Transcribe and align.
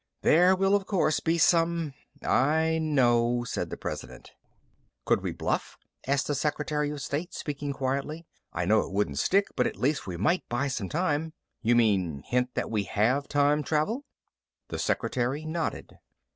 There 0.23 0.55
will, 0.55 0.75
of 0.75 0.87
course, 0.87 1.19
be 1.19 1.37
some" 1.37 1.93
"I 2.23 2.79
know," 2.81 3.43
said 3.43 3.69
the 3.69 3.77
President. 3.77 4.31
"Could 5.05 5.21
we 5.21 5.31
bluff?" 5.31 5.77
asked 6.07 6.25
the 6.25 6.33
secretary 6.33 6.89
of 6.89 7.01
state, 7.03 7.35
speaking 7.35 7.71
quietly. 7.71 8.25
"I 8.51 8.65
know 8.65 8.79
it 8.79 8.91
wouldn't 8.91 9.19
stick, 9.19 9.49
but 9.55 9.67
at 9.67 9.75
least 9.75 10.07
we 10.07 10.17
might 10.17 10.49
buy 10.49 10.69
some 10.69 10.89
time." 10.89 11.33
"You 11.61 11.75
mean 11.75 12.23
hint 12.25 12.55
that 12.55 12.71
we 12.71 12.85
have 12.85 13.27
time 13.27 13.61
travel?" 13.61 14.03
The 14.69 14.79
secretary 14.79 15.45
nodded. 15.45 15.99